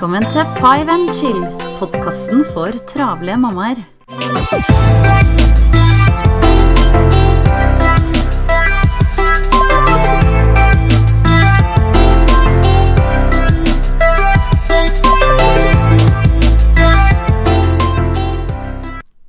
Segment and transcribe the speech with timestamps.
[0.00, 1.42] Velkommen til Five and Chill,
[1.76, 3.82] podkasten for travle mammaer.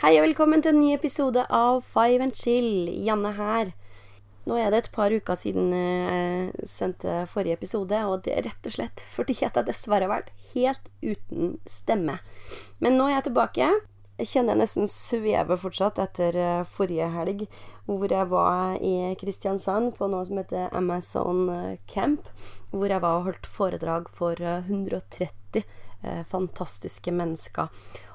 [0.00, 2.88] Hei og velkommen til en ny episode av Five and Chill.
[3.04, 3.74] Janne her.
[4.44, 8.68] Nå er det et par uker siden jeg sendte forrige episode, og det er rett
[8.68, 12.18] og slett fordi at jeg dessverre har vært helt uten stemme.
[12.84, 13.70] Men nå er jeg tilbake.
[14.14, 17.40] Jeg kjenner jeg nesten svever fortsatt etter eh, forrige helg,
[17.88, 22.28] hvor jeg var i Kristiansand på noe som heter Amazon eh, Camp.
[22.70, 27.72] Hvor jeg var og holdt foredrag for eh, 130 eh, fantastiske mennesker.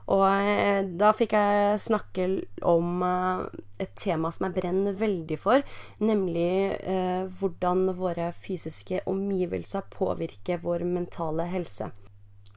[0.09, 2.25] Og eh, da fikk jeg snakke
[2.65, 3.43] om eh,
[3.85, 5.61] et tema som jeg brenner veldig for,
[6.01, 11.91] nemlig eh, hvordan våre fysiske omgivelser påvirker vår mentale helse.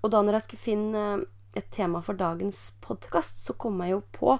[0.01, 1.07] Og da når jeg skulle finne
[1.53, 4.37] et tema for dagens podkast, så kom jeg jo på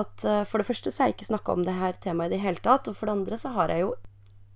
[0.00, 2.44] at for det første så har jeg ikke snakka om det her temaet i det
[2.44, 3.90] hele tatt, og for det andre så har jeg jo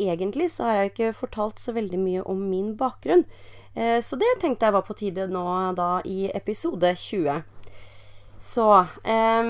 [0.01, 3.27] egentlig så har jeg ikke fortalt så veldig mye om min bakgrunn.
[3.75, 5.45] Så det tenkte jeg var på tide nå
[5.75, 7.43] da i episode 20.
[8.45, 8.65] Så
[9.09, 9.47] eh,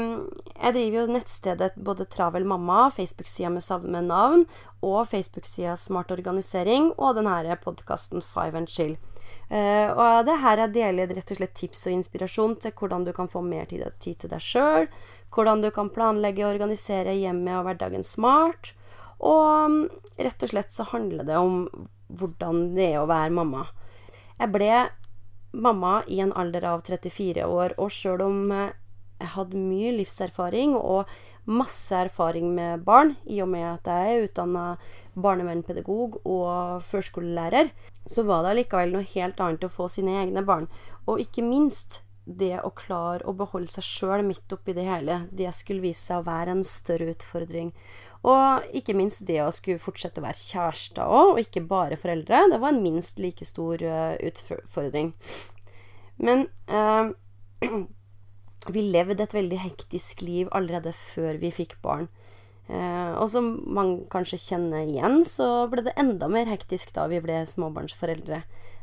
[0.55, 4.45] jeg driver jo nettstedet både Travel mamma, Facebook-sida med samme navn,
[4.87, 8.95] og Facebook-sida Smart organisering, og denne podkasten Five and Chill.
[9.51, 13.11] Eh, og det her jeg deler rett og slett tips og inspirasjon til hvordan du
[13.17, 14.87] kan få mer tid, tid til deg sjøl,
[15.35, 18.73] hvordan du kan planlegge og organisere hjemmet og hverdagen smart,
[19.19, 19.91] og
[20.23, 21.67] rett og slett så handler det om
[22.15, 23.67] hvordan det er å være mamma.
[24.39, 24.71] Jeg ble
[25.55, 28.41] mamma i en alder av 34 år, og sjøl om
[29.25, 31.11] jeg hadde mye livserfaring og
[31.45, 34.65] masse erfaring med barn, i og med at jeg er utdanna
[35.15, 37.73] barnevernspedagog og førskolelærer,
[38.09, 40.69] så var det likevel noe helt annet å få sine egne barn.
[41.09, 45.51] Og ikke minst det å klare å beholde seg sjøl midt oppi det hele, det
[45.53, 47.75] skulle vise seg å være en større utfordring.
[48.25, 52.47] Og ikke minst det å skulle fortsette å være kjærester òg, og ikke bare foreldre.
[52.55, 55.13] Det var en minst like stor eh, utfordring.
[56.25, 57.13] Men eh,
[58.73, 62.09] vi levde et veldig hektisk liv allerede før vi fikk barn.
[62.65, 67.21] Eh, og som man kanskje kjenner igjen, så ble det enda mer hektisk da vi
[67.25, 68.41] ble småbarnsforeldre.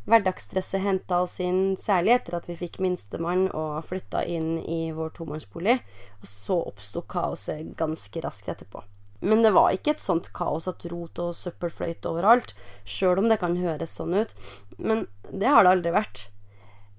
[0.10, 5.14] Hverdagsstresset henta oss inn, særlig etter at vi fikk minstemann og flytta inn i vår
[5.18, 5.78] tomannsbolig.
[6.22, 8.84] Og så oppsto kaoset ganske raskt etterpå.
[9.22, 12.56] Men det var ikke et sånt kaos at rot og søppel fløyt overalt,
[12.90, 14.34] sjøl om det kan høres sånn ut.
[14.82, 16.24] Men det har det aldri vært.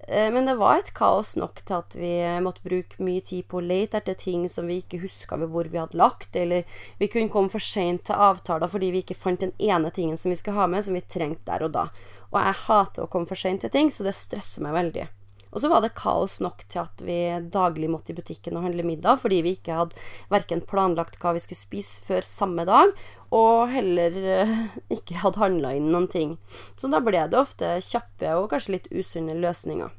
[0.07, 3.59] Eh, Men det var et kaos nok til at vi måtte bruke mye tid på
[3.59, 6.67] å lete etter ting som vi ikke huska hvor vi hadde lagt, eller
[6.99, 10.33] vi kunne komme for seint til avtaler fordi vi ikke fant den ene tingen som
[10.33, 11.87] vi skulle ha med, som vi trengte der og da.
[12.33, 15.07] Og jeg hater å komme for seint til ting, så det stresser meg veldig.
[15.53, 17.17] Og så var det kaos nok til at vi
[17.53, 21.43] daglig måtte i butikken og handle middag, fordi vi ikke hadde verken planlagt hva vi
[21.43, 22.93] skulle spise før samme dag,
[23.33, 24.55] og heller eh,
[24.97, 26.37] ikke hadde handla inn noen ting.
[26.75, 29.93] Så da ble det ofte kjappe og kanskje litt usunne løsninger.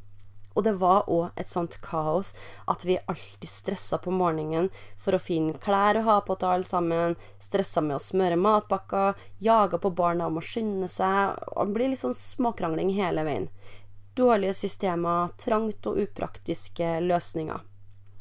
[0.55, 2.31] Og det var òg et sånt kaos
[2.71, 4.69] at vi alltid stressa på morgenen
[5.03, 9.19] for å finne klær å ha på til alle sammen, stressa med å smøre matpakker,
[9.43, 13.51] jaga på barna om å skynde seg, og det blir litt sånn småkrangling hele veien.
[14.15, 17.65] Dårlige systemer, trangt og upraktiske løsninger.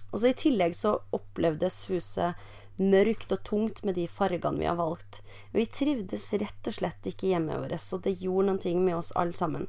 [0.09, 2.39] Og så I tillegg så opplevdes huset
[2.81, 5.21] mørkt og tungt med de fargene vi har valgt.
[5.53, 9.37] Vi trivdes rett og slett ikke hjemme vårt, og det gjorde noe med oss alle
[9.37, 9.67] sammen.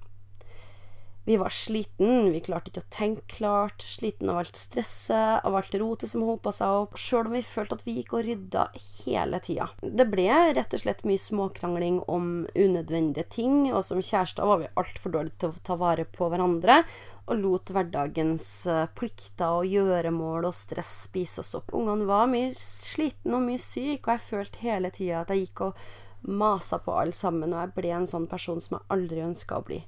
[1.27, 5.73] Vi var sliten, vi klarte ikke å tenke klart, sliten av alt stresset, av alt
[5.81, 8.65] rotet som hopa seg opp, sjøl om vi følte at vi gikk og rydda
[9.07, 9.71] hele tida.
[9.81, 14.69] Det ble rett og slett mye småkrangling om unødvendige ting, og som kjærester var vi
[14.77, 16.83] altfor dårlige til å ta vare på hverandre,
[17.25, 21.73] og lot hverdagens eh, plikter og gjøremål og stress spise oss opp.
[21.73, 25.71] Ungene var mye slitne og mye syke, og jeg følte hele tida at jeg gikk
[25.71, 25.81] og
[26.29, 29.65] masa på alle sammen, og jeg ble en sånn person som jeg aldri ønska å
[29.65, 29.81] bli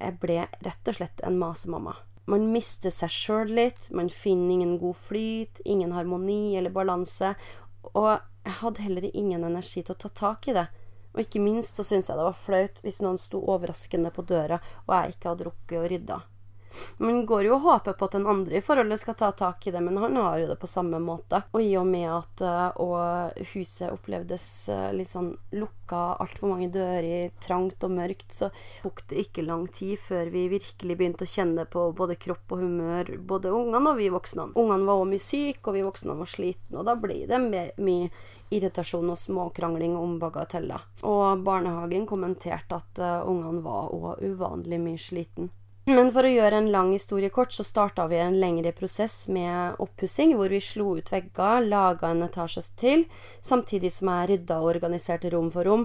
[0.00, 1.96] jeg ble rett og slett en masemamma.
[2.26, 7.36] Man mister seg sjøl litt, man finner ingen god flyt, ingen harmoni eller balanse,
[7.92, 8.16] og
[8.46, 10.66] jeg hadde heller ingen energi til å ta tak i det.
[11.14, 14.58] Og ikke minst så syntes jeg det var flaut hvis noen sto overraskende på døra
[14.84, 16.18] og jeg ikke hadde rukket å rydde.
[16.98, 19.72] Man går jo og håper på at den andre i forholdet skal ta tak i
[19.74, 21.42] det, men han har jo det på samme måte.
[21.52, 26.70] Og i og med at uh, og huset opplevdes uh, litt sånn lukka, altfor mange
[26.74, 28.50] dører, trangt og mørkt, så
[28.82, 32.64] tok det ikke lang tid før vi virkelig begynte å kjenne på både kropp og
[32.64, 34.50] humør, både ungene og vi voksne.
[34.56, 38.10] Ungene var òg mye syke, og vi voksne var slitne, og da ble det mye
[38.54, 40.88] irritasjon og småkrangling om bagateller.
[41.06, 45.50] Og barnehagen kommenterte at uh, ungene var òg uvanlig mye sliten.
[45.86, 49.76] Men for å gjøre en lang historie kort, så starta vi en lengre prosess med
[49.78, 53.04] oppussing, hvor vi slo ut vegger, laga en etasje til,
[53.38, 55.84] samtidig som jeg rydda og organiserte rom for rom,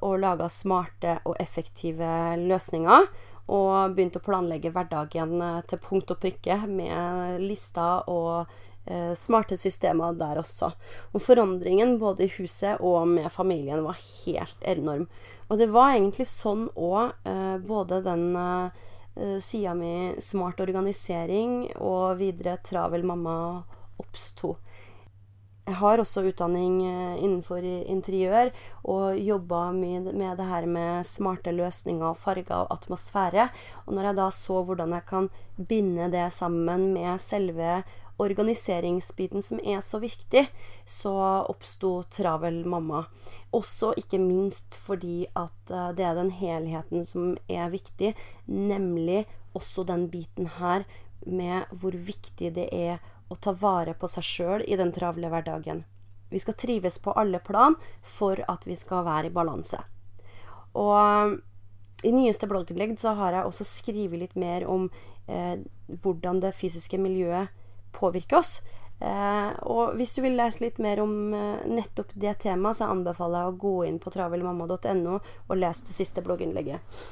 [0.00, 2.08] og laga smarte og effektive
[2.40, 3.10] løsninger.
[3.52, 8.46] Og begynte å planlegge hverdagen eh, til punkt og prikke med lister og
[8.86, 10.70] eh, smarte systemer der også.
[11.12, 15.10] Og forandringen både i huset og med familien var helt enorm.
[15.50, 18.88] Og det var egentlig sånn òg eh, både den eh,
[19.44, 23.34] sida mi smart organisering og videre travel mamma
[24.00, 24.56] oppsto.
[25.62, 28.48] Jeg har også utdanning eh, innenfor interiør
[28.90, 33.46] og jobba med det her med smarte løsninger, og farger og atmosfære.
[33.86, 35.28] Og når jeg da så hvordan jeg kan
[35.68, 37.84] binde det sammen med selve
[38.20, 40.46] organiseringsbiten som er så viktig,
[40.86, 41.14] så
[41.48, 43.04] oppsto Travel mamma.
[43.52, 48.14] Også ikke minst fordi at eh, det er den helheten som er viktig,
[48.46, 49.24] nemlig
[49.56, 50.84] også den biten her
[51.26, 53.00] med hvor viktig det er
[53.32, 55.84] å ta vare på seg sjøl i den travle hverdagen.
[56.32, 59.80] Vi skal trives på alle plan for at vi skal være i balanse.
[60.72, 61.38] Og
[62.02, 64.88] i nyeste blogginnlegg så har jeg også skrevet litt mer om
[65.28, 65.60] eh,
[66.02, 67.52] hvordan det fysiske miljøet
[67.94, 68.60] påvirke oss.
[69.02, 73.40] Eh, og hvis du vil lese litt mer om eh, nettopp det temaet, så anbefaler
[73.40, 77.02] jeg å gå inn på travelmamma.no og lese det siste blogginnlegget.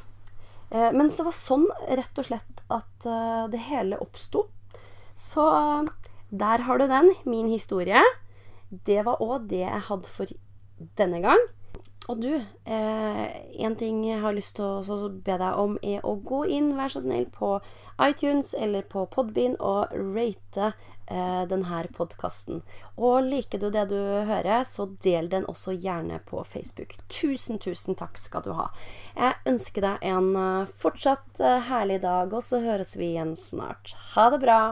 [0.71, 3.06] Eh, men det var sånn rett og slett at
[3.50, 4.44] det hele oppsto.
[5.19, 5.43] Så
[6.31, 7.99] der har du den, min historie.
[8.71, 10.31] Det var òg det jeg hadde for
[11.00, 11.43] denne gang.
[12.11, 12.33] Og du,
[12.67, 13.27] eh,
[13.62, 16.91] en ting jeg har lyst til å be deg om, er å gå inn, vær
[16.91, 17.61] så snill, på
[18.03, 20.73] iTunes eller på Podbean og rate
[21.07, 22.65] eh, denne podkasten.
[22.99, 26.97] Og liker du det du hører, så del den også gjerne på Facebook.
[27.07, 28.73] Tusen, tusen takk skal du ha.
[29.15, 33.95] Jeg ønsker deg en uh, fortsatt uh, herlig dag, og så høres vi igjen snart.
[34.17, 34.63] Ha det bra.